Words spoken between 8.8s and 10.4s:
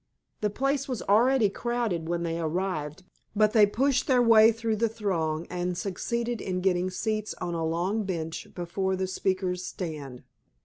the speakers' stand.